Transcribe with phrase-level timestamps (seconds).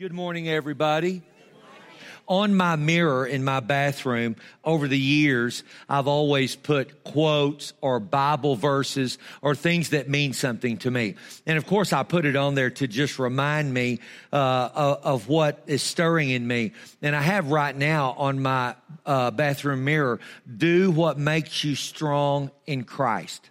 [0.00, 1.20] Good morning, everybody.
[2.26, 8.56] On my mirror in my bathroom over the years, I've always put quotes or Bible
[8.56, 11.16] verses or things that mean something to me.
[11.44, 13.98] And of course, I put it on there to just remind me
[14.32, 16.72] uh, of what is stirring in me.
[17.02, 20.18] And I have right now on my uh, bathroom mirror,
[20.56, 23.49] do what makes you strong in Christ.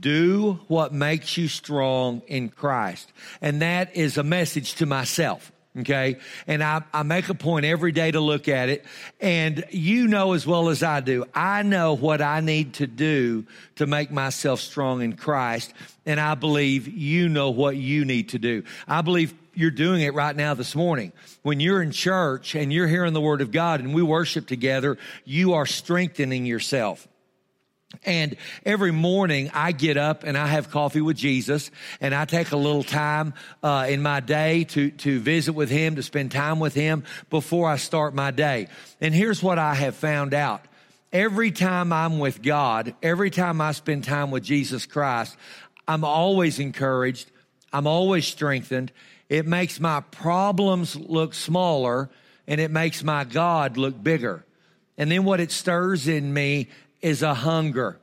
[0.00, 3.12] Do what makes you strong in Christ.
[3.40, 5.52] And that is a message to myself.
[5.76, 6.18] Okay.
[6.46, 8.84] And I, I make a point every day to look at it.
[9.20, 13.44] And you know as well as I do, I know what I need to do
[13.76, 15.72] to make myself strong in Christ.
[16.06, 18.62] And I believe you know what you need to do.
[18.86, 21.12] I believe you're doing it right now this morning.
[21.42, 24.96] When you're in church and you're hearing the word of God and we worship together,
[25.24, 27.08] you are strengthening yourself.
[28.04, 32.52] And every morning I get up and I have coffee with Jesus and I take
[32.52, 36.60] a little time uh, in my day to, to visit with him, to spend time
[36.60, 38.68] with him before I start my day.
[39.00, 40.64] And here's what I have found out.
[41.12, 45.36] Every time I'm with God, every time I spend time with Jesus Christ,
[45.86, 47.30] I'm always encouraged.
[47.72, 48.92] I'm always strengthened.
[49.28, 52.10] It makes my problems look smaller
[52.46, 54.44] and it makes my God look bigger.
[54.96, 56.68] And then what it stirs in me
[57.04, 58.00] is a hunger.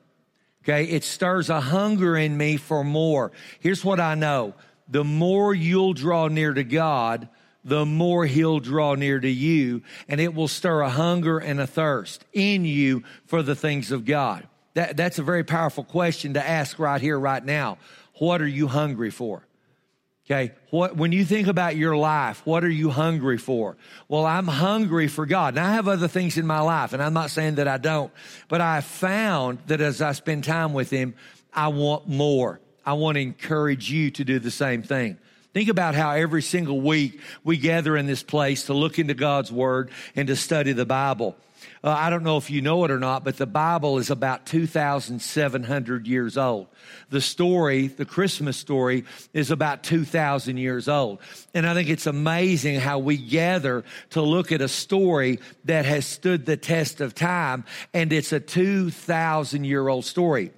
[0.63, 0.85] Okay.
[0.85, 3.31] It stirs a hunger in me for more.
[3.59, 4.53] Here's what I know.
[4.87, 7.27] The more you'll draw near to God,
[7.63, 11.67] the more he'll draw near to you and it will stir a hunger and a
[11.67, 14.47] thirst in you for the things of God.
[14.75, 17.79] That, that's a very powerful question to ask right here, right now.
[18.19, 19.47] What are you hungry for?
[20.25, 20.51] Okay.
[20.69, 23.75] What, when you think about your life, what are you hungry for?
[24.07, 25.55] Well, I'm hungry for God.
[25.55, 28.11] Now I have other things in my life and I'm not saying that I don't,
[28.47, 31.15] but I found that as I spend time with Him,
[31.53, 32.61] I want more.
[32.85, 35.17] I want to encourage you to do the same thing.
[35.53, 39.51] Think about how every single week we gather in this place to look into God's
[39.51, 41.35] Word and to study the Bible.
[41.83, 44.45] Uh, I don't know if you know it or not, but the Bible is about
[44.45, 46.67] 2,700 years old.
[47.09, 51.19] The story, the Christmas story, is about 2,000 years old.
[51.53, 56.05] And I think it's amazing how we gather to look at a story that has
[56.05, 60.51] stood the test of time, and it's a 2,000 year old story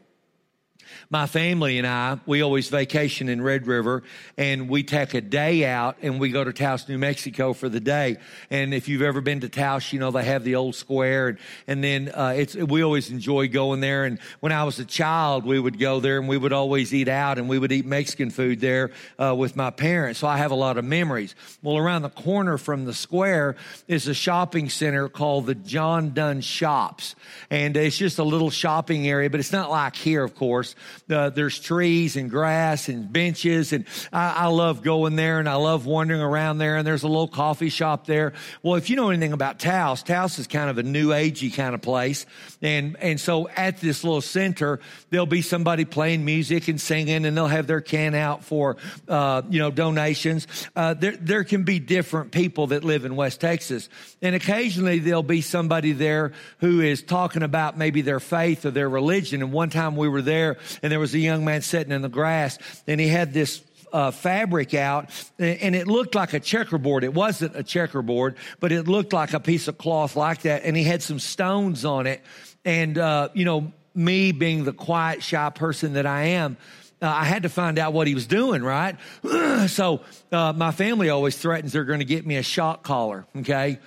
[1.10, 4.04] my family and I, we always vacation in Red River
[4.38, 7.80] and we take a day out and we go to Taos, New Mexico for the
[7.80, 8.18] day.
[8.50, 11.38] And if you've ever been to Taos, you know, they have the old square and,
[11.68, 14.06] and then, uh, it's, we always enjoy going there.
[14.06, 17.08] And when I was a child, we would go there and we would always eat
[17.08, 20.20] out and we would eat Mexican food there, uh, with my parents.
[20.20, 21.36] So I have a lot of memories.
[21.62, 23.56] Well, around the corner from the square
[23.88, 27.16] is a shopping center called the John Dunn Shops.
[27.50, 30.76] And it's just a little shopping area, but it's not like here, of course
[31.10, 33.74] uh, there's trees and grass and benches.
[33.74, 36.78] And I, I love going there and I love wandering around there.
[36.78, 38.34] And there's a little coffee shop there.
[38.62, 41.76] Well, if you know anything about Taos, Taos is kind of a new agey kind
[41.76, 42.26] of place.
[42.62, 44.80] And, and so at this little center,
[45.10, 48.78] there'll be somebody playing music and singing and they'll have their can out for,
[49.08, 50.48] uh, you know, donations.
[50.76, 53.90] Uh, there, there can be different people that live in West Texas.
[54.22, 58.90] And occasionally there'll be somebody there who is talking about maybe their faith or their
[58.90, 59.42] religion.
[59.42, 62.10] And one time we were there and there was a young man sitting in the
[62.10, 62.58] grass
[62.88, 63.62] and he had this
[63.94, 67.04] uh, fabric out and it looked like a checkerboard.
[67.04, 70.64] It wasn't a checkerboard, but it looked like a piece of cloth like that.
[70.64, 72.22] And he had some stones on it.
[72.66, 76.58] And, uh, you know, me being the quiet, shy person that I am,
[77.02, 78.96] uh, I had to find out what he was doing, right?
[79.68, 80.02] so,
[80.32, 83.80] uh, my family always threatens they're going to get me a shock collar, okay?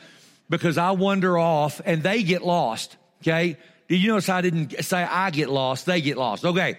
[0.48, 3.56] Because I wander off and they get lost, okay?
[3.88, 5.86] Did you notice I didn't say I get lost?
[5.86, 6.44] They get lost.
[6.44, 6.78] Okay.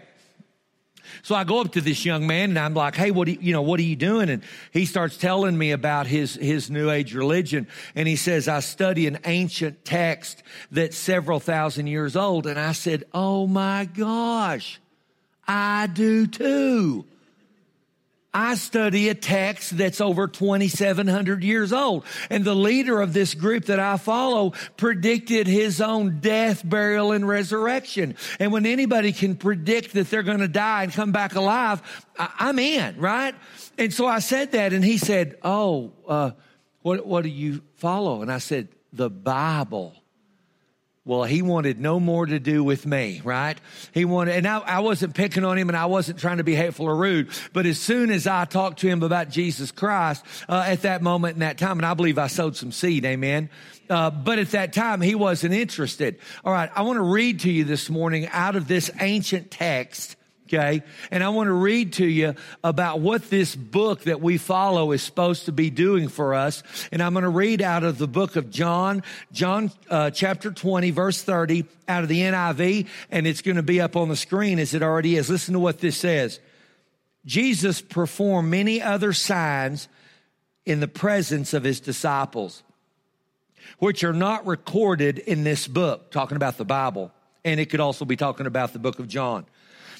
[1.24, 3.54] So I go up to this young man and I'm like, Hey, what, you, you
[3.54, 4.30] know, what are you doing?
[4.30, 7.68] And he starts telling me about his, his new age religion.
[7.96, 12.46] And he says, I study an ancient text that's several thousand years old.
[12.46, 14.80] And I said, Oh my gosh,
[15.48, 17.06] I do too.
[18.38, 22.06] I study a text that's over 2,700 years old.
[22.30, 27.28] And the leader of this group that I follow predicted his own death, burial, and
[27.28, 28.16] resurrection.
[28.40, 31.82] And when anybody can predict that they're going to die and come back alive,
[32.20, 33.34] I- am in, right?
[33.76, 36.32] And so I said that and he said, Oh, uh,
[36.84, 38.22] what, what do you follow?
[38.22, 39.96] And I said, the Bible.
[41.08, 43.58] Well, he wanted no more to do with me, right?
[43.94, 46.54] He wanted, and I, I, wasn't picking on him and I wasn't trying to be
[46.54, 47.30] hateful or rude.
[47.54, 51.36] But as soon as I talked to him about Jesus Christ, uh, at that moment
[51.36, 53.50] in that time, and I believe I sowed some seed, amen.
[53.90, 56.20] Uh, but at that time, he wasn't interested.
[56.44, 56.70] All right.
[56.76, 60.17] I want to read to you this morning out of this ancient text.
[60.48, 60.82] Okay.
[61.12, 62.34] And I want to read to you
[62.64, 66.64] about what this book that we follow is supposed to be doing for us.
[66.90, 69.04] And I'm going to read out of the book of John,
[69.34, 72.88] John uh, chapter 20, verse 30, out of the NIV.
[73.12, 75.30] And it's going to be up on the screen as it already is.
[75.30, 76.40] Listen to what this says.
[77.26, 79.90] Jesus performed many other signs
[80.66, 82.64] in the presence of his disciples,
[83.80, 87.12] which are not recorded in this book, talking about the Bible.
[87.44, 89.46] And it could also be talking about the book of John.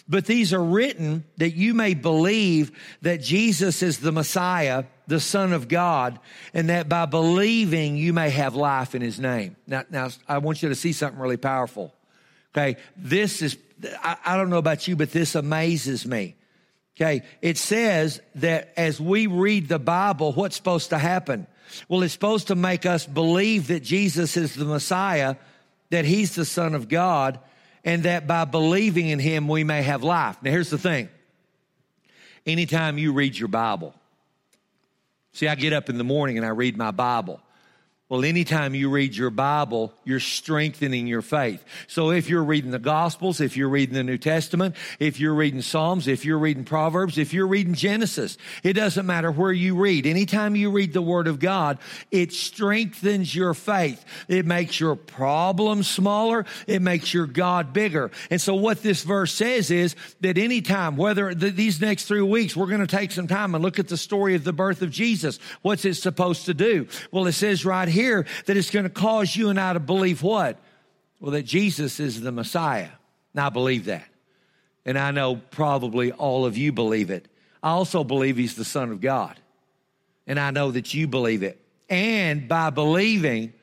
[0.10, 2.72] But these are written that you may believe
[3.02, 6.20] that Jesus is the Messiah, the Son of God,
[6.54, 9.58] and that by believing you may have life in his name.
[9.68, 11.94] Now, now I want you to see something really powerful.
[12.54, 12.80] Okay.
[12.96, 13.58] This is,
[14.02, 16.36] I, I don't know about you, but this amazes me.
[16.96, 17.24] Okay.
[17.42, 21.48] It says that as we read the Bible, what's supposed to happen?
[21.90, 25.36] Well, it's supposed to make us believe that Jesus is the Messiah,
[25.90, 27.40] that he's the Son of God,
[27.84, 30.38] and that by believing in him we may have life.
[30.42, 31.10] Now, here's the thing
[32.46, 33.94] anytime you read your Bible,
[35.34, 37.42] see, I get up in the morning and I read my Bible.
[38.10, 41.62] Well, anytime you read your Bible, you're strengthening your faith.
[41.88, 45.62] So if you're reading the Gospels, if you're reading the New Testament, if you're reading
[45.62, 50.08] Psalms, if you're reading Proverbs, if you're reading Genesis, it doesn't matter where you read.
[50.08, 54.06] Anytime you read the Word of God, it strengthens your faith.
[54.30, 56.46] It makes your problem smaller.
[56.66, 58.10] It makes your God bigger.
[58.30, 62.68] And so what this verse says is that anytime, whether these next three weeks, we're
[62.68, 65.40] going to take some time and look at the story of the birth of Jesus.
[65.62, 66.88] What's it supposed to do?
[67.12, 69.80] Well, it says right here, here that it's going to cause you and I to
[69.80, 70.60] believe what?
[71.20, 72.90] Well, that Jesus is the Messiah.
[73.34, 74.08] Now, I believe that.
[74.86, 77.28] And I know probably all of you believe it.
[77.62, 79.40] I also believe he's the Son of God.
[80.26, 81.60] And I know that you believe it.
[81.90, 83.54] And by believing,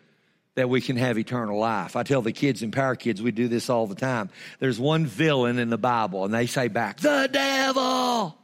[0.55, 1.97] that we can have eternal life.
[1.97, 4.31] I tell the kids in Power Kids, we do this all the time.
[4.61, 8.39] There's one villain in the Bible, and they say back, the devil.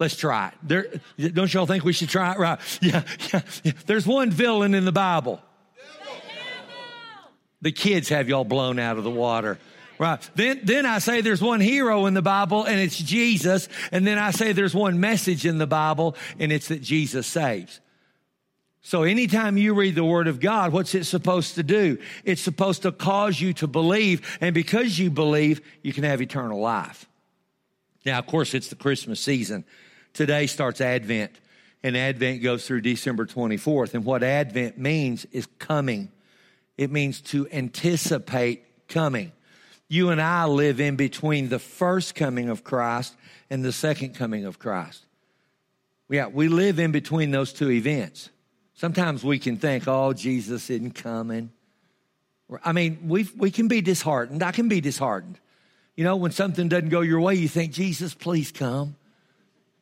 [0.00, 0.54] Let's try it.
[0.62, 0.86] There,
[1.30, 2.38] don't y'all think we should try it?
[2.38, 2.58] Right.
[2.80, 3.72] Yeah, yeah, yeah.
[3.84, 5.40] There's one villain in the Bible.
[7.60, 9.58] The kids have y'all blown out of the water.
[9.98, 10.18] Right.
[10.34, 13.68] Then, then I say there's one hero in the Bible and it's Jesus.
[13.92, 17.80] And then I say there's one message in the Bible and it's that Jesus saves.
[18.80, 21.98] So anytime you read the word of God, what's it supposed to do?
[22.24, 24.38] It's supposed to cause you to believe.
[24.40, 27.06] And because you believe, you can have eternal life.
[28.06, 29.66] Now, of course, it's the Christmas season.
[30.12, 31.32] Today starts Advent,
[31.82, 33.94] and Advent goes through December 24th.
[33.94, 36.10] And what Advent means is coming,
[36.76, 39.32] it means to anticipate coming.
[39.88, 43.14] You and I live in between the first coming of Christ
[43.48, 45.04] and the second coming of Christ.
[46.08, 48.30] Yeah, we live in between those two events.
[48.74, 51.50] Sometimes we can think, oh, Jesus isn't coming.
[52.64, 54.42] I mean, we we can be disheartened.
[54.42, 55.38] I can be disheartened.
[55.94, 58.96] You know, when something doesn't go your way, you think, Jesus, please come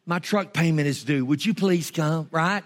[0.09, 1.25] my truck payment is due.
[1.27, 2.29] Would you please come?
[2.31, 2.65] Right?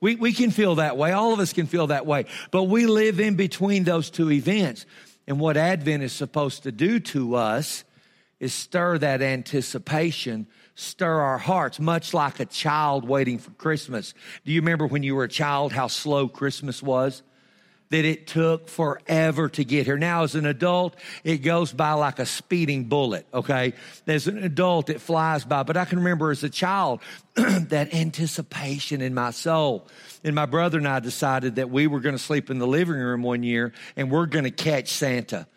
[0.00, 1.10] We, we can feel that way.
[1.10, 2.26] All of us can feel that way.
[2.52, 4.86] But we live in between those two events.
[5.26, 7.82] And what Advent is supposed to do to us
[8.38, 10.46] is stir that anticipation,
[10.76, 14.14] stir our hearts, much like a child waiting for Christmas.
[14.44, 17.24] Do you remember when you were a child how slow Christmas was?
[17.90, 19.98] That it took forever to get here.
[19.98, 20.94] Now, as an adult,
[21.24, 23.74] it goes by like a speeding bullet, okay?
[24.06, 25.64] As an adult, it flies by.
[25.64, 27.00] But I can remember as a child,
[27.34, 29.88] that anticipation in my soul.
[30.22, 32.96] And my brother and I decided that we were going to sleep in the living
[32.96, 35.48] room one year and we're going to catch Santa,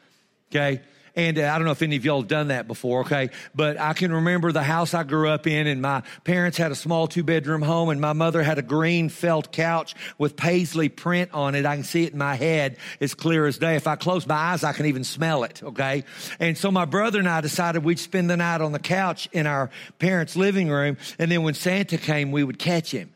[0.52, 0.82] okay?
[1.16, 3.30] And uh, I don't know if any of y'all have done that before, okay?
[3.54, 6.76] But I can remember the house I grew up in, and my parents had a
[6.76, 11.30] small two bedroom home, and my mother had a green felt couch with paisley print
[11.32, 11.66] on it.
[11.66, 13.76] I can see it in my head as clear as day.
[13.76, 16.04] If I close my eyes, I can even smell it, okay?
[16.40, 19.46] And so my brother and I decided we'd spend the night on the couch in
[19.46, 23.13] our parents' living room, and then when Santa came, we would catch him.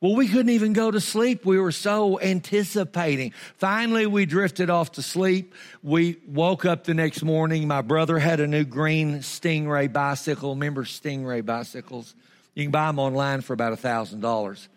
[0.00, 1.44] Well, we couldn't even go to sleep.
[1.44, 3.34] We were so anticipating.
[3.58, 5.54] Finally, we drifted off to sleep.
[5.82, 7.68] We woke up the next morning.
[7.68, 10.54] My brother had a new green Stingray bicycle.
[10.54, 12.14] Remember Stingray bicycles?
[12.54, 14.70] You can buy them online for about a thousand dollars.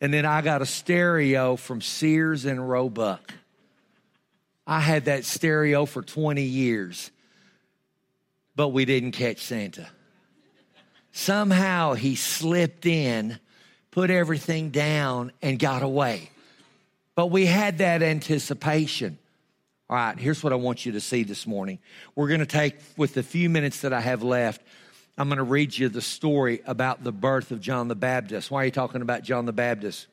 [0.00, 3.34] And then I got a stereo from Sears and Roebuck.
[4.66, 7.10] I had that stereo for 20 years,
[8.56, 9.88] but we didn't catch Santa.
[11.12, 13.38] Somehow he slipped in
[13.94, 16.28] put everything down and got away.
[17.14, 19.18] But we had that anticipation.
[19.88, 21.78] All right, here's what I want you to see this morning.
[22.16, 24.62] We're going to take, with the few minutes that I have left,
[25.16, 28.50] I'm going to read you the story about the birth of John the Baptist.
[28.50, 30.08] Why are you talking about John the Baptist?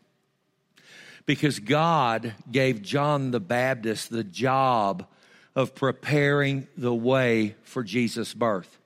[1.25, 5.07] Because God gave John the Baptist the job
[5.55, 8.77] of preparing the way for Jesus' birth.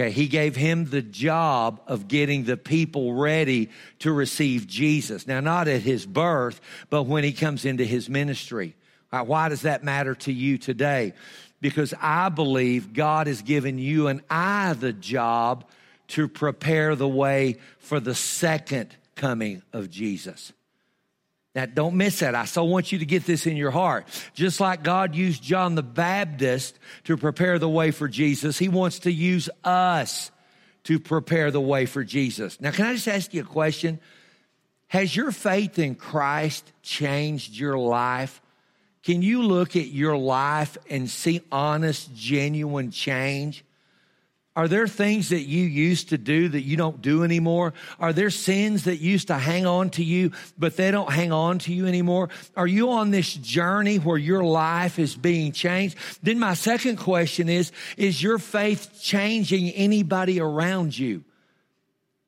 [0.00, 5.26] Okay, he gave him the job of getting the people ready to receive Jesus.
[5.26, 8.74] Now, not at his birth, but when he comes into his ministry.
[9.12, 11.12] Right, why does that matter to you today?
[11.60, 15.66] Because I believe God has given you and I the job
[16.08, 20.50] to prepare the way for the second coming of Jesus.
[21.54, 22.34] Now, don't miss that.
[22.34, 24.06] I so want you to get this in your heart.
[24.34, 29.00] Just like God used John the Baptist to prepare the way for Jesus, He wants
[29.00, 30.30] to use us
[30.84, 32.60] to prepare the way for Jesus.
[32.60, 33.98] Now, can I just ask you a question?
[34.86, 38.40] Has your faith in Christ changed your life?
[39.02, 43.64] Can you look at your life and see honest, genuine change?
[44.56, 47.72] Are there things that you used to do that you don't do anymore?
[48.00, 51.60] Are there sins that used to hang on to you, but they don't hang on
[51.60, 52.30] to you anymore?
[52.56, 55.96] Are you on this journey where your life is being changed?
[56.22, 61.22] Then my second question is, is your faith changing anybody around you?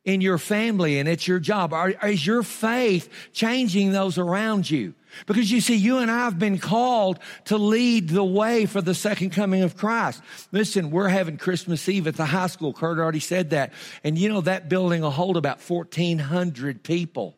[0.05, 1.73] In your family and at your job?
[2.03, 4.95] Is your faith changing those around you?
[5.27, 8.95] Because you see, you and I have been called to lead the way for the
[8.95, 10.21] second coming of Christ.
[10.51, 12.73] Listen, we're having Christmas Eve at the high school.
[12.73, 13.73] Kurt already said that.
[14.03, 17.37] And you know, that building will hold about 1,400 people.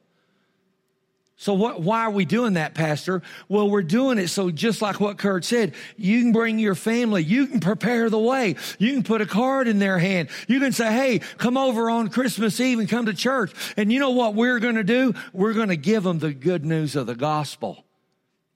[1.45, 3.21] So what, why are we doing that, Pastor?
[3.51, 7.23] Well, we're doing it so just like what Kurt said, you can bring your family,
[7.23, 10.73] you can prepare the way, you can put a card in their hand, you can
[10.73, 13.53] say, hey, come over on Christmas Eve and come to church.
[13.77, 15.13] And you know what we're going to do?
[15.35, 17.85] We're going to give them the good news of the gospel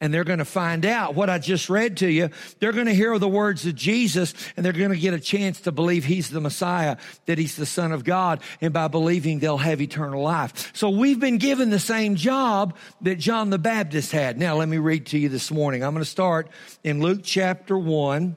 [0.01, 2.31] and they're going to find out what I just read to you.
[2.61, 5.61] They're going to hear the words of Jesus and they're going to get a chance
[5.63, 8.41] to believe he's the Messiah, that he's the son of God.
[8.61, 10.71] And by believing, they'll have eternal life.
[10.75, 14.39] So we've been given the same job that John the Baptist had.
[14.39, 15.83] Now let me read to you this morning.
[15.83, 16.49] I'm going to start
[16.85, 18.37] in Luke chapter one.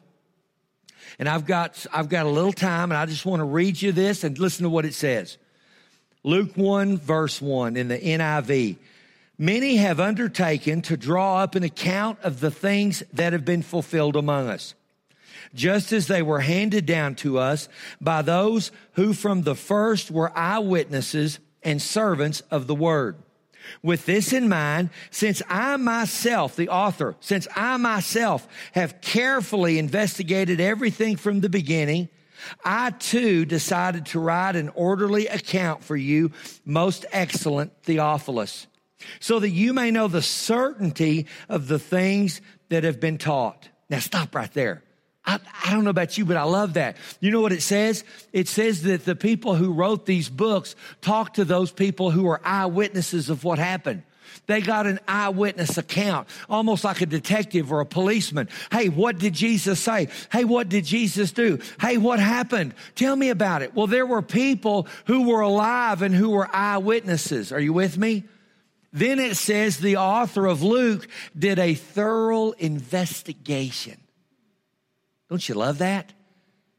[1.19, 3.91] And I've got, I've got a little time and I just want to read you
[3.91, 5.37] this and listen to what it says.
[6.23, 8.77] Luke 1 verse 1 in the NIV.
[9.37, 14.15] Many have undertaken to draw up an account of the things that have been fulfilled
[14.15, 14.75] among us,
[15.55, 17.67] just as they were handed down to us
[17.99, 23.17] by those who from the first were eyewitnesses and servants of the word.
[23.83, 30.59] With this in mind, since I myself, the author, since I myself have carefully investigated
[30.59, 32.09] everything from the beginning,
[32.65, 36.31] I too decided to write an orderly account for you,
[36.65, 38.67] most excellent Theophilus
[39.19, 43.69] so that you may know the certainty of the things that have been taught.
[43.89, 44.83] Now stop right there.
[45.25, 46.97] I, I, don't know about you, but I love that.
[47.19, 48.03] You know what it says?
[48.33, 52.41] It says that the people who wrote these books talked to those people who were
[52.43, 54.01] eyewitnesses of what happened.
[54.47, 58.49] They got an eyewitness account, almost like a detective or a policeman.
[58.71, 60.07] Hey, what did Jesus say?
[60.31, 61.59] Hey, what did Jesus do?
[61.79, 62.73] Hey, what happened?
[62.95, 63.75] Tell me about it.
[63.75, 67.51] Well, there were people who were alive and who were eyewitnesses.
[67.51, 68.23] Are you with me?
[68.93, 71.07] Then it says the author of Luke
[71.37, 73.97] did a thorough investigation.
[75.29, 76.11] Don't you love that?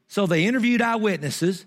[0.07, 1.65] So they interviewed eyewitnesses.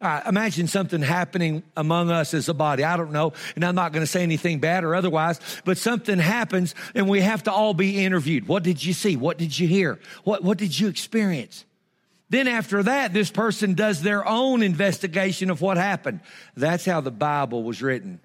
[0.00, 2.82] Right, imagine something happening among us as a body.
[2.82, 6.18] I don't know, and I'm not going to say anything bad or otherwise, but something
[6.18, 8.48] happens and we have to all be interviewed.
[8.48, 9.14] What did you see?
[9.14, 10.00] What did you hear?
[10.24, 11.64] What, what did you experience?
[12.30, 16.20] Then after that, this person does their own investigation of what happened.
[16.56, 18.18] That's how the Bible was written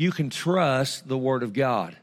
[0.00, 1.94] you can trust the Word of God.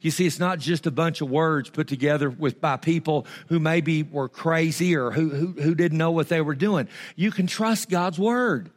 [0.00, 3.60] You see, it's not just a bunch of words put together with by people who
[3.60, 6.88] maybe were crazy or who, who, who didn't know what they were doing.
[7.14, 8.72] You can trust God's Word.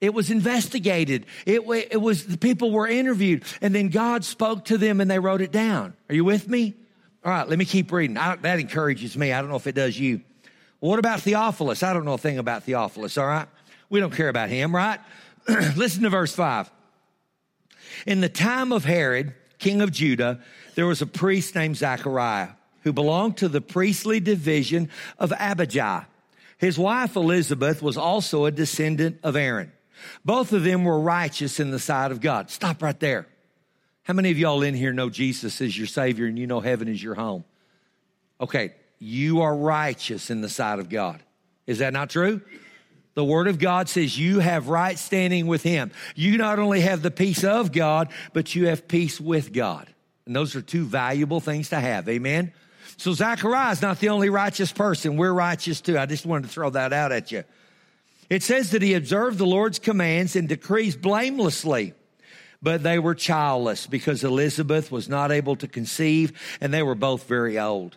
[0.00, 1.26] It was investigated.
[1.46, 1.60] It,
[1.92, 5.40] it was, the people were interviewed and then God spoke to them and they wrote
[5.40, 5.94] it down.
[6.08, 6.74] Are you with me?
[7.24, 8.16] All right, let me keep reading.
[8.16, 9.32] I, that encourages me.
[9.32, 10.22] I don't know if it does you.
[10.80, 11.84] What about Theophilus?
[11.84, 13.46] I don't know a thing about Theophilus, all right?
[13.90, 14.98] We don't care about him, right?
[15.76, 16.68] Listen to verse 5.
[18.06, 20.40] In the time of Herod, king of Judah,
[20.74, 22.50] there was a priest named Zachariah
[22.82, 26.08] who belonged to the priestly division of Abijah.
[26.58, 29.72] His wife Elizabeth was also a descendant of Aaron.
[30.24, 32.50] Both of them were righteous in the sight of God.
[32.50, 33.26] Stop right there.
[34.04, 36.88] How many of y'all in here know Jesus is your Savior and you know heaven
[36.88, 37.44] is your home?
[38.40, 41.22] Okay, you are righteous in the sight of God.
[41.66, 42.40] Is that not true?
[43.14, 45.90] The Word of God says you have right standing with Him.
[46.14, 49.86] You not only have the peace of God, but you have peace with God.
[50.26, 52.08] And those are two valuable things to have.
[52.08, 52.52] Amen?
[52.96, 55.16] So Zechariah is not the only righteous person.
[55.16, 55.98] We're righteous too.
[55.98, 57.44] I just wanted to throw that out at you.
[58.30, 61.92] It says that he observed the Lord's commands and decrees blamelessly,
[62.62, 67.24] but they were childless because Elizabeth was not able to conceive and they were both
[67.24, 67.96] very old.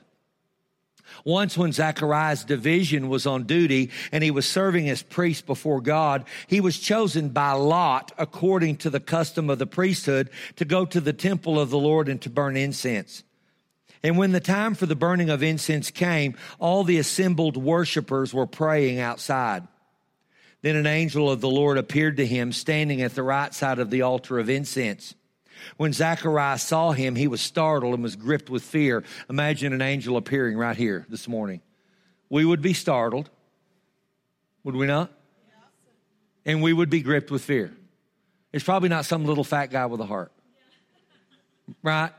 [1.23, 6.25] Once when Zachariah's division was on duty and he was serving as priest before God,
[6.47, 11.01] he was chosen by lot according to the custom of the priesthood to go to
[11.01, 13.23] the temple of the Lord and to burn incense.
[14.03, 18.45] And when the time for the burning of incense came, all the assembled worshipers were
[18.45, 19.67] praying outside.
[20.61, 23.89] Then an angel of the Lord appeared to him standing at the right side of
[23.89, 25.15] the altar of incense.
[25.77, 29.03] When Zachariah saw him, he was startled and was gripped with fear.
[29.29, 31.61] Imagine an angel appearing right here this morning.
[32.29, 33.29] We would be startled,
[34.63, 35.11] would we not?
[36.45, 37.73] And we would be gripped with fear.
[38.53, 40.31] It's probably not some little fat guy with a heart.
[41.81, 42.11] Right?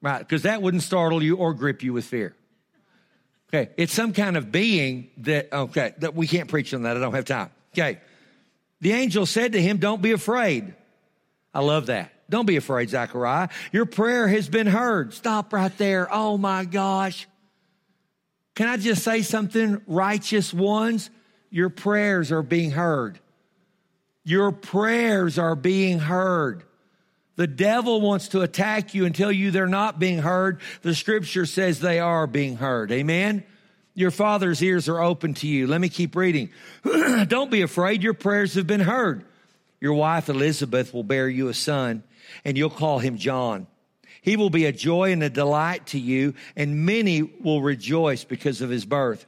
[0.00, 0.18] Right?
[0.20, 2.34] Because that wouldn't startle you or grip you with fear.
[3.48, 6.96] Okay, it's some kind of being that, okay, that we can't preach on that.
[6.96, 7.50] I don't have time.
[7.72, 8.00] Okay.
[8.80, 10.74] The angel said to him, Don't be afraid.
[11.54, 12.12] I love that.
[12.28, 13.48] Don't be afraid, Zachariah.
[13.72, 15.14] Your prayer has been heard.
[15.14, 16.08] Stop right there.
[16.12, 17.28] Oh my gosh.
[18.54, 19.80] Can I just say something?
[19.86, 21.10] Righteous ones,
[21.50, 23.20] your prayers are being heard.
[24.24, 26.64] Your prayers are being heard.
[27.36, 30.60] The devil wants to attack you and tell you they're not being heard.
[30.82, 32.90] The scripture says they are being heard.
[32.90, 33.44] Amen.
[33.94, 35.66] Your father's ears are open to you.
[35.66, 36.50] Let me keep reading.
[37.28, 38.02] Don't be afraid.
[38.02, 39.24] Your prayers have been heard.
[39.80, 42.02] Your wife Elizabeth will bear you a son
[42.44, 43.66] and you'll call him John.
[44.22, 48.60] He will be a joy and a delight to you and many will rejoice because
[48.60, 49.26] of his birth.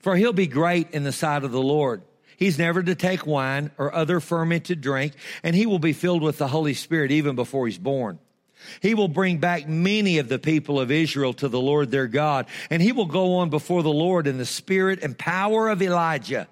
[0.00, 2.02] For he'll be great in the sight of the Lord.
[2.36, 6.38] He's never to take wine or other fermented drink, and he will be filled with
[6.38, 8.18] the Holy Spirit even before he's born.
[8.80, 12.46] He will bring back many of the people of Israel to the Lord their God,
[12.70, 16.48] and he will go on before the Lord in the spirit and power of Elijah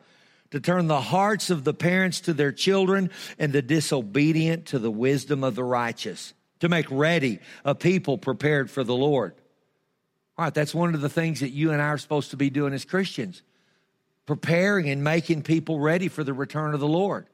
[0.56, 4.90] to turn the hearts of the parents to their children and the disobedient to the
[4.90, 9.34] wisdom of the righteous, to make ready a people prepared for the Lord.
[10.38, 12.48] All right, that's one of the things that you and I are supposed to be
[12.48, 13.42] doing as Christians
[14.24, 17.26] preparing and making people ready for the return of the Lord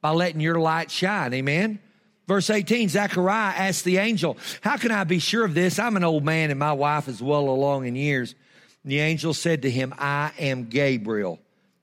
[0.00, 1.34] by letting your light shine.
[1.34, 1.78] Amen.
[2.26, 5.78] Verse 18, Zechariah asked the angel, How can I be sure of this?
[5.78, 8.34] I'm an old man and my wife is well along in years.
[8.82, 11.38] And the angel said to him, I am Gabriel.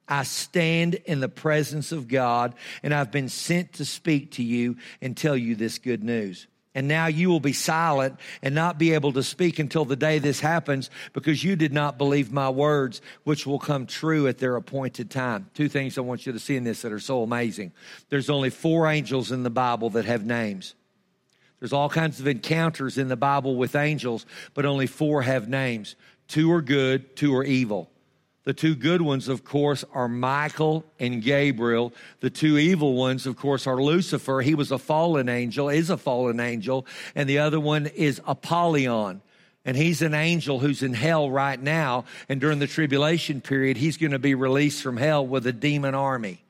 [0.09, 4.77] I stand in the presence of God and I've been sent to speak to you
[5.01, 6.47] and tell you this good news.
[6.75, 10.19] And now you will be silent and not be able to speak until the day
[10.19, 14.55] this happens because you did not believe my words, which will come true at their
[14.55, 15.49] appointed time.
[15.53, 17.71] Two things I want you to see in this that are so amazing.
[18.09, 20.75] There's only four angels in the Bible that have names.
[21.59, 25.95] There's all kinds of encounters in the Bible with angels, but only four have names.
[26.27, 27.89] Two are good, two are evil.
[28.49, 31.93] The two good ones, of course, are Michael and Gabriel.
[32.19, 34.41] The two evil ones, of course, are Lucifer.
[34.41, 36.87] He was a fallen angel, is a fallen angel.
[37.13, 39.21] And the other one is Apollyon.
[39.65, 42.05] And he's an angel who's in hell right now.
[42.27, 45.93] And during the tribulation period, he's going to be released from hell with a demon
[45.93, 46.43] army.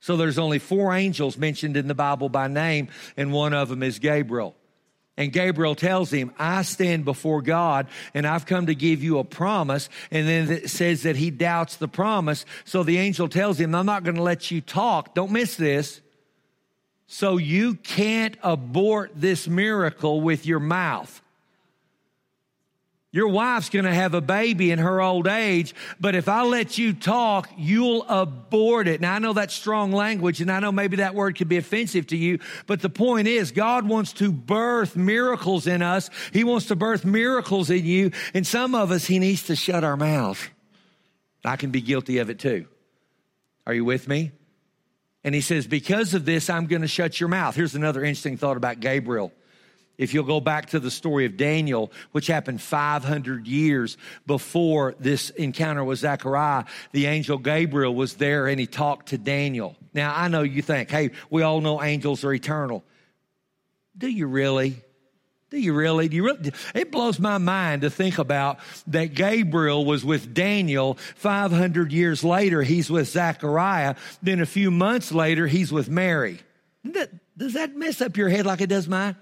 [0.00, 3.82] So there's only four angels mentioned in the Bible by name, and one of them
[3.82, 4.54] is Gabriel.
[5.16, 9.24] And Gabriel tells him, I stand before God and I've come to give you a
[9.24, 9.88] promise.
[10.10, 12.44] And then it says that he doubts the promise.
[12.64, 15.14] So the angel tells him, I'm not going to let you talk.
[15.14, 16.00] Don't miss this.
[17.06, 21.22] So you can't abort this miracle with your mouth.
[23.16, 26.76] Your wife's going to have a baby in her old age, but if I let
[26.76, 29.00] you talk, you'll abort it.
[29.00, 32.08] Now, I know that's strong language, and I know maybe that word could be offensive
[32.08, 36.10] to you, but the point is, God wants to birth miracles in us.
[36.34, 39.82] He wants to birth miracles in you, and some of us, He needs to shut
[39.82, 40.50] our mouth.
[41.42, 42.66] I can be guilty of it too.
[43.66, 44.32] Are you with me?
[45.24, 47.56] And He says, Because of this, I'm going to shut your mouth.
[47.56, 49.32] Here's another interesting thought about Gabriel.
[49.98, 55.30] If you'll go back to the story of Daniel, which happened 500 years before this
[55.30, 59.76] encounter with Zechariah, the angel Gabriel was there and he talked to Daniel.
[59.94, 62.84] Now, I know you think, hey, we all know angels are eternal.
[63.96, 64.82] Do you really?
[65.48, 66.08] Do you really?
[66.08, 66.52] Do you really?
[66.74, 72.62] It blows my mind to think about that Gabriel was with Daniel 500 years later.
[72.62, 73.94] He's with Zechariah.
[74.22, 76.40] Then a few months later, he's with Mary.
[77.38, 79.16] Does that mess up your head like it does mine?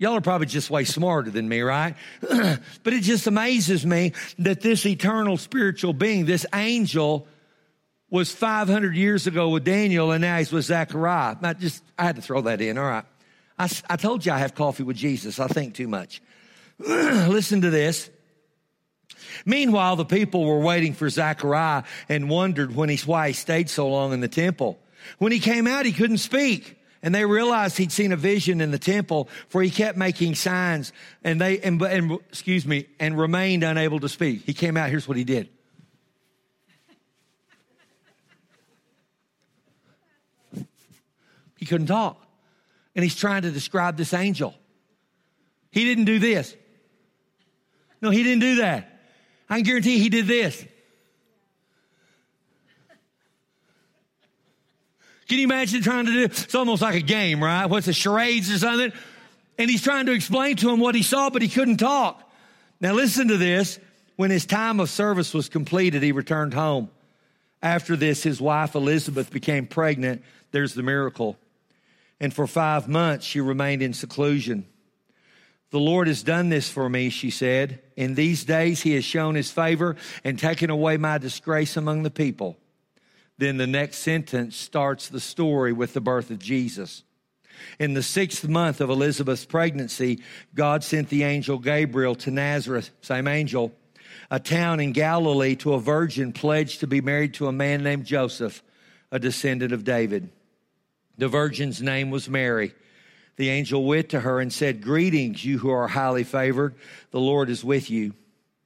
[0.00, 1.94] Y'all are probably just way smarter than me, right?
[2.22, 7.28] but it just amazes me that this eternal spiritual being, this angel,
[8.08, 11.36] was 500 years ago with Daniel and now he's with Zechariah.
[11.42, 12.78] I just, I had to throw that in.
[12.78, 13.04] All right.
[13.58, 15.38] I, I told you I have coffee with Jesus.
[15.38, 16.22] I think too much.
[16.78, 18.08] Listen to this.
[19.44, 23.86] Meanwhile, the people were waiting for Zechariah and wondered when he's, why he stayed so
[23.90, 24.78] long in the temple.
[25.18, 26.79] When he came out, he couldn't speak.
[27.02, 30.92] And they realized he'd seen a vision in the temple for he kept making signs
[31.24, 34.42] and they, and, and, excuse me, and remained unable to speak.
[34.44, 35.48] He came out, here's what he did.
[41.56, 42.26] He couldn't talk.
[42.94, 44.54] And he's trying to describe this angel.
[45.70, 46.56] He didn't do this.
[48.02, 49.00] No, he didn't do that.
[49.48, 50.64] I can guarantee he did this.
[55.30, 56.24] Can you imagine trying to do?
[56.24, 57.66] It's almost like a game, right?
[57.66, 58.92] What's the charades or something?
[59.58, 62.28] And he's trying to explain to him what he saw, but he couldn't talk.
[62.80, 63.78] Now listen to this.
[64.16, 66.90] When his time of service was completed, he returned home.
[67.62, 70.24] After this, his wife Elizabeth became pregnant.
[70.50, 71.36] There's the miracle.
[72.18, 74.66] And for five months, she remained in seclusion.
[75.70, 77.80] The Lord has done this for me, she said.
[77.94, 82.10] In these days, he has shown his favor and taken away my disgrace among the
[82.10, 82.56] people.
[83.40, 87.04] Then the next sentence starts the story with the birth of Jesus.
[87.78, 90.22] In the sixth month of Elizabeth's pregnancy,
[90.54, 93.72] God sent the angel Gabriel to Nazareth, same angel,
[94.30, 98.04] a town in Galilee, to a virgin pledged to be married to a man named
[98.04, 98.62] Joseph,
[99.10, 100.28] a descendant of David.
[101.16, 102.74] The virgin's name was Mary.
[103.36, 106.74] The angel went to her and said, Greetings, you who are highly favored.
[107.10, 108.12] The Lord is with you.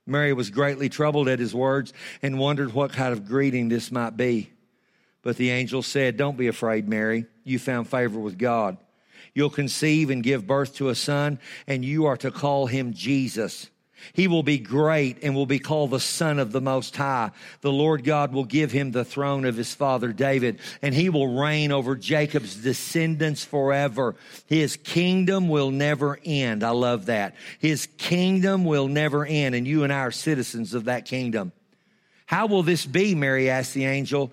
[0.04, 4.16] Mary was greatly troubled at his words and wondered what kind of greeting this might
[4.16, 4.50] be.
[5.24, 7.26] But the angel said, Don't be afraid, Mary.
[7.42, 8.76] You found favor with God.
[9.34, 13.68] You'll conceive and give birth to a son, and you are to call him Jesus.
[14.12, 17.30] He will be great and will be called the Son of the Most High.
[17.62, 21.40] The Lord God will give him the throne of his father David, and he will
[21.40, 24.14] reign over Jacob's descendants forever.
[24.46, 26.62] His kingdom will never end.
[26.62, 27.34] I love that.
[27.58, 31.52] His kingdom will never end, and you and I are citizens of that kingdom.
[32.26, 33.14] How will this be?
[33.14, 34.32] Mary asked the angel.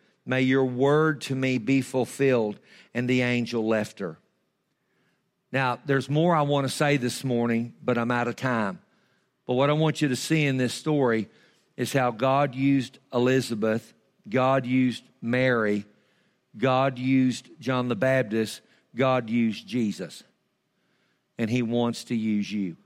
[0.25, 2.59] May your word to me be fulfilled
[2.93, 4.17] and the angel left her.
[5.51, 8.79] Now, there's more I want to say this morning, but I'm out of time.
[9.45, 11.27] But what I want you to see in this story
[11.75, 13.93] is how God used Elizabeth,
[14.29, 15.85] God used Mary,
[16.57, 18.61] God used John the Baptist,
[18.95, 20.23] God used Jesus.
[21.37, 22.77] And He wants to use you.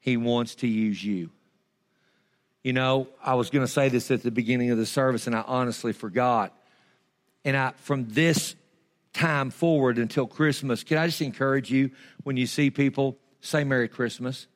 [0.00, 1.30] He wants to use you.
[2.62, 5.36] You know, I was going to say this at the beginning of the service, and
[5.36, 6.56] I honestly forgot.
[7.44, 8.56] And I, from this
[9.12, 11.90] time forward until Christmas, can I just encourage you
[12.24, 14.46] when you see people, say Merry Christmas.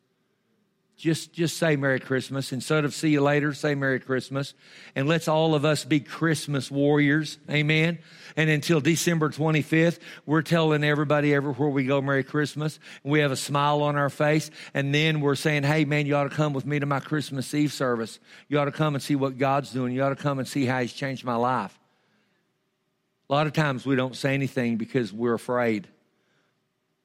[0.96, 2.52] Just, just say Merry Christmas.
[2.52, 4.54] Instead of see you later, say Merry Christmas.
[4.94, 7.38] And let's all of us be Christmas warriors.
[7.50, 7.98] Amen.
[8.36, 12.78] And until December 25th, we're telling everybody everywhere we go Merry Christmas.
[13.02, 14.50] And we have a smile on our face.
[14.74, 17.52] And then we're saying, hey, man, you ought to come with me to my Christmas
[17.52, 18.20] Eve service.
[18.48, 19.92] You ought to come and see what God's doing.
[19.92, 21.76] You ought to come and see how He's changed my life.
[23.28, 25.88] A lot of times we don't say anything because we're afraid.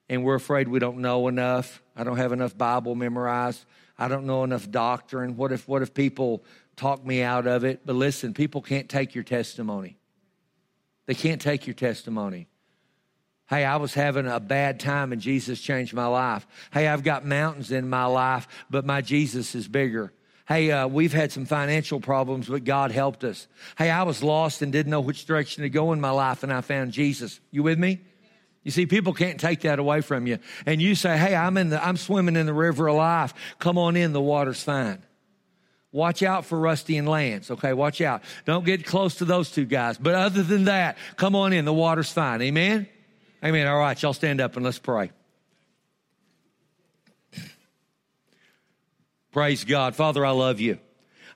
[0.09, 1.81] And we're afraid we don't know enough.
[1.95, 3.65] I don't have enough Bible memorized.
[3.97, 5.35] I don't know enough doctrine.
[5.35, 6.43] What if what if people
[6.75, 7.81] talk me out of it?
[7.85, 9.97] But listen, people can't take your testimony.
[11.07, 12.47] They can't take your testimony.
[13.49, 16.45] Hey, I was having a bad time and Jesus changed my life.
[16.71, 20.11] Hey, I've got mountains in my life, but my Jesus is bigger.
[20.47, 23.47] Hey, uh, we've had some financial problems, but God helped us.
[23.77, 26.53] Hey, I was lost and didn't know which direction to go in my life, and
[26.53, 27.39] I found Jesus.
[27.51, 27.99] You with me?
[28.67, 30.39] You see, people can't take that away from you.
[30.65, 33.33] And you say, "Hey, I'm in the, I'm swimming in the river of life.
[33.59, 34.11] Come on in.
[34.11, 35.01] The water's fine."
[35.93, 37.49] Watch out for Rusty and Lance.
[37.49, 38.23] Okay, watch out.
[38.43, 39.97] Don't get close to those two guys.
[39.97, 41.63] But other than that, come on in.
[41.63, 42.41] The water's fine.
[42.41, 42.89] Amen.
[43.41, 43.67] Amen.
[43.67, 45.11] All right, y'all stand up and let's pray.
[49.31, 49.95] Praise God.
[49.95, 50.77] Father, I love you.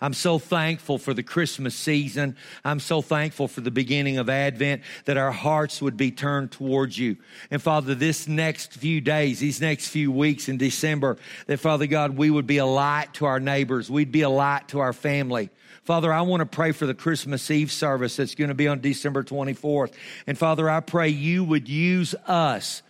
[0.02, 2.36] I'm so thankful for the Christmas season.
[2.66, 6.98] I'm so thankful for the beginning of Advent that our hearts would be turned towards
[6.98, 7.18] you.
[7.52, 12.18] And Father, this next few days, these next few weeks in December, that Father God,
[12.18, 13.92] we would be a light to our neighbors.
[13.92, 15.52] We'd be a light to our family.
[15.84, 18.82] Father, I want to pray for the Christmas Eve service that's going to be on
[18.82, 19.94] December 24th.
[20.26, 22.82] And Father, I pray you would use us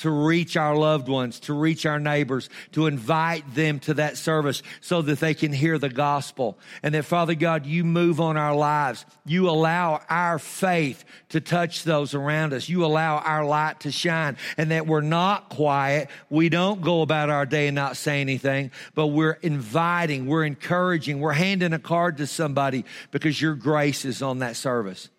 [0.00, 4.62] to reach our loved ones, to reach our neighbors, to invite them to that service
[4.80, 6.58] so that they can hear the gospel.
[6.82, 9.04] And that Father God, you move on our lives.
[9.26, 12.68] You allow our faith to touch those around us.
[12.68, 16.08] You allow our light to shine and that we're not quiet.
[16.30, 21.20] We don't go about our day and not say anything, but we're inviting, we're encouraging,
[21.20, 25.10] we're handing a card to somebody because your grace is on that service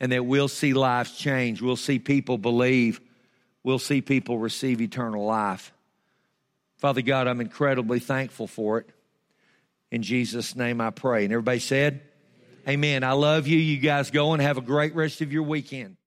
[0.00, 1.60] and that we'll see lives change.
[1.60, 3.00] We'll see people believe.
[3.62, 5.72] We'll see people receive eternal life.
[6.78, 8.88] Father God, I'm incredibly thankful for it.
[9.90, 11.24] In Jesus' name I pray.
[11.24, 12.00] And everybody said,
[12.66, 13.02] Amen.
[13.02, 13.04] Amen.
[13.04, 13.58] I love you.
[13.58, 15.98] You guys go and have a great rest of your weekend.